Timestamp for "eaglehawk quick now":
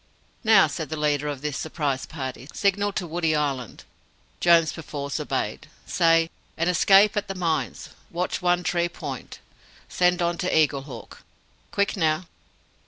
10.51-12.25